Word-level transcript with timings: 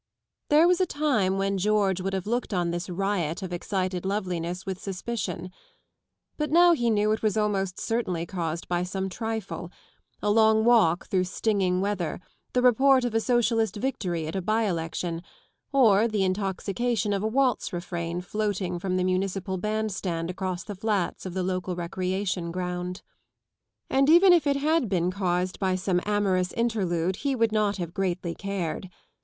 There 0.49 0.67
was 0.67 0.81
a 0.81 0.87
time 0.87 1.37
when 1.37 1.59
George 1.59 2.01
would 2.01 2.13
have 2.13 2.25
looked 2.25 2.55
on 2.55 2.71
this 2.71 2.89
riot 2.89 3.43
of 3.43 3.53
excited 3.53 4.03
loveliness 4.03 4.65
with 4.65 4.81
suspicion. 4.81 5.51
But 6.37 6.49
now 6.49 6.71
he 6.71 6.89
knew 6.89 7.11
it 7.11 7.21
was 7.21 7.37
almost 7.37 7.79
certainly 7.79 8.25
caused 8.25 8.67
by 8.67 8.81
some 8.81 9.09
trifle 9.09 9.69
ŌĆö 9.69 10.09
a 10.23 10.31
long 10.31 10.65
walk 10.65 11.05
through 11.05 11.25
stinging 11.25 11.81
weather, 11.81 12.19
the 12.53 12.63
report 12.63 13.05
of 13.05 13.13
a 13.13 13.19
Socialist 13.21 13.75
victory 13.75 14.25
at 14.25 14.35
a 14.35 14.41
by 14.41 14.63
election, 14.63 15.21
or 15.71 16.07
the 16.07 16.23
intoxication 16.23 17.13
of 17.13 17.21
a 17.21 17.27
waltz 17.27 17.71
refrain 17.71 18.21
floating 18.21 18.79
from 18.79 18.97
the 18.97 19.03
municipal 19.03 19.59
band 19.59 19.91
stand 19.91 20.31
across 20.31 20.63
the 20.63 20.73
flats 20.73 21.27
of 21.27 21.35
the 21.35 21.43
local 21.43 21.75
recreation 21.75 22.51
ground. 22.51 23.03
And 23.87 24.09
even 24.09 24.33
if 24.33 24.47
it 24.47 24.55
had 24.57 24.89
been 24.89 25.11
caused 25.11 25.59
by 25.59 25.75
some 25.75 26.01
amorous 26.07 26.53
interlude 26.53 27.17
he 27.17 27.35
would 27.35 27.51
not 27.51 27.77
have 27.77 27.93
greatly 27.93 28.33
cared. 28.33 28.89